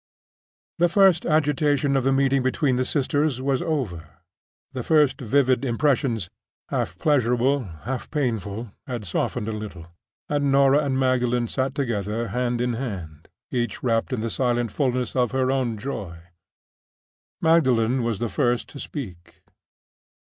[0.79, 4.09] The first agitation of the meeting between the sisters was over;
[4.73, 6.27] the first vivid impressions,
[6.69, 9.85] half pleasurable, half painful, had softened a little,
[10.27, 15.15] and Norah and Magdalen sat together hand in hand, each rapt in the silent fullness
[15.15, 16.17] of her own joy.
[17.39, 19.43] Magdalen was the first to speak.